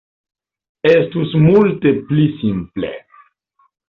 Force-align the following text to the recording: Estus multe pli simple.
Estus 0.91 1.35
multe 1.43 1.91
pli 2.07 2.25
simple. 2.39 2.91